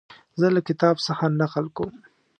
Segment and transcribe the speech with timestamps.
[0.39, 1.93] زه له کتاب څخه نقل کوم.